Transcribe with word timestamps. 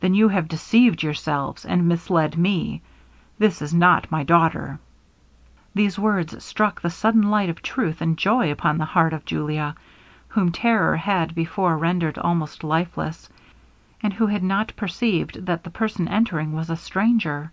'Then 0.00 0.14
you 0.14 0.28
have 0.28 0.48
deceived 0.48 1.02
yourselves, 1.02 1.66
and 1.66 1.86
misled 1.86 2.38
me; 2.38 2.80
this 3.38 3.60
is 3.60 3.74
not 3.74 4.10
my 4.10 4.22
daughter.' 4.22 4.78
These 5.74 5.98
words 5.98 6.42
struck 6.42 6.80
the 6.80 6.88
sudden 6.88 7.20
light 7.28 7.50
of 7.50 7.60
truth 7.60 8.00
and 8.00 8.16
joy 8.16 8.50
upon 8.50 8.78
the 8.78 8.86
heart 8.86 9.12
of 9.12 9.26
Julia, 9.26 9.74
whom 10.28 10.50
terror 10.50 10.96
had 10.96 11.34
before 11.34 11.76
rendered 11.76 12.16
almost 12.16 12.64
lifeless; 12.64 13.28
and 14.02 14.14
who 14.14 14.28
had 14.28 14.42
not 14.42 14.72
perceived 14.76 15.44
that 15.44 15.62
the 15.62 15.70
person 15.70 16.08
entering 16.08 16.54
was 16.54 16.70
a 16.70 16.76
stranger. 16.76 17.52